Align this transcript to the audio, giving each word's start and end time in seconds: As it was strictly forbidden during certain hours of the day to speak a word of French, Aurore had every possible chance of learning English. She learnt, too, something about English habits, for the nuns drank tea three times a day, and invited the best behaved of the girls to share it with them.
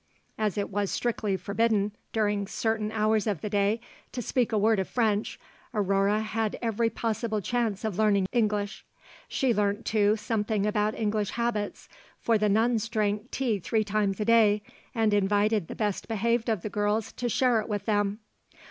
As 0.35 0.57
it 0.57 0.71
was 0.71 0.89
strictly 0.89 1.37
forbidden 1.37 1.91
during 2.11 2.47
certain 2.47 2.91
hours 2.91 3.27
of 3.27 3.41
the 3.41 3.51
day 3.51 3.79
to 4.13 4.21
speak 4.23 4.51
a 4.51 4.57
word 4.57 4.79
of 4.79 4.89
French, 4.89 5.39
Aurore 5.75 6.21
had 6.23 6.57
every 6.59 6.89
possible 6.89 7.39
chance 7.39 7.83
of 7.85 7.99
learning 7.99 8.25
English. 8.33 8.83
She 9.27 9.53
learnt, 9.53 9.85
too, 9.85 10.15
something 10.15 10.65
about 10.65 10.95
English 10.95 11.29
habits, 11.29 11.87
for 12.19 12.39
the 12.39 12.49
nuns 12.49 12.89
drank 12.89 13.29
tea 13.29 13.59
three 13.59 13.83
times 13.83 14.19
a 14.19 14.25
day, 14.25 14.63
and 14.95 15.13
invited 15.13 15.67
the 15.67 15.75
best 15.75 16.07
behaved 16.07 16.49
of 16.49 16.63
the 16.63 16.69
girls 16.71 17.11
to 17.11 17.29
share 17.29 17.61
it 17.61 17.69
with 17.69 17.85
them. 17.85 18.21